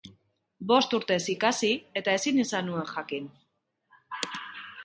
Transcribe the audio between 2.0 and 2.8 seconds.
eta ezin izan